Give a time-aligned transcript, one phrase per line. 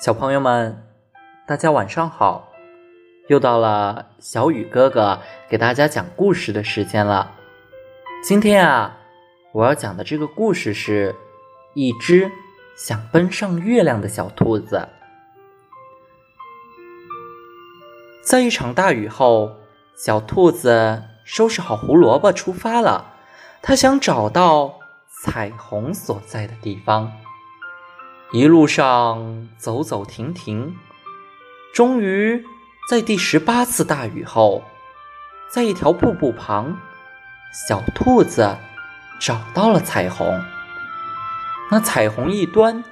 [0.00, 0.82] 小朋友们，
[1.46, 2.48] 大家晚上好！
[3.28, 7.34] 又到了小雨哥哥给大家讲故事的时间了。
[8.24, 8.96] 今天啊，
[9.52, 11.14] 我要讲的这个故事是
[11.74, 12.32] 一只
[12.74, 14.88] 想奔上月亮的小兔子。
[18.22, 19.54] 在一场大雨后，
[19.94, 23.16] 小兔子收拾好胡萝卜出发了。
[23.60, 24.78] 它想找到
[25.22, 27.12] 彩虹所在的地方。
[28.32, 30.76] 一路上走走停停，
[31.74, 32.44] 终于
[32.88, 34.62] 在第十八次大雨后，
[35.50, 36.78] 在一条瀑布旁，
[37.68, 38.56] 小兔子
[39.18, 40.40] 找到了彩虹。
[41.72, 42.84] 那彩虹一端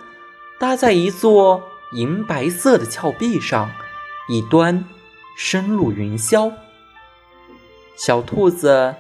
[0.59, 1.63] 搭在一座
[1.93, 3.71] 银白色的峭壁上，
[4.29, 4.85] 一端
[5.37, 6.53] 深入云霄。
[7.95, 8.97] 小兔子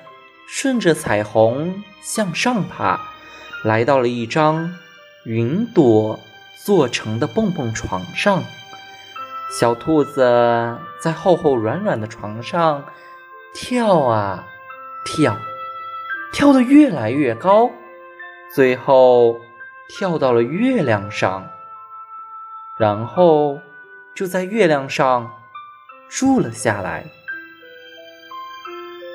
[0.46, 3.00] 顺着彩虹向上爬，
[3.64, 4.72] 来到了一张
[5.24, 6.20] 云朵。
[6.64, 8.44] 做成的蹦蹦床上，
[9.58, 12.84] 小兔子在厚厚软软的床上
[13.54, 14.46] 跳啊
[15.06, 15.36] 跳，
[16.32, 17.70] 跳得越来越高，
[18.54, 19.40] 最后
[19.88, 21.48] 跳到了月亮上，
[22.78, 23.60] 然后
[24.14, 25.32] 就在月亮上
[26.08, 27.06] 住了下来。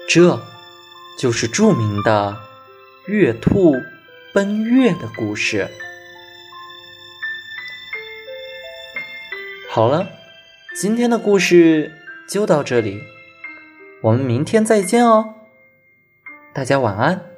[0.10, 0.40] 这
[1.20, 2.36] 就是著名的
[3.06, 3.76] 月兔
[4.34, 5.70] 奔月的故事。
[9.76, 10.08] 好了，
[10.76, 11.92] 今天的故事
[12.30, 13.02] 就到这里，
[14.04, 15.34] 我们明天再见哦，
[16.54, 17.33] 大家晚安。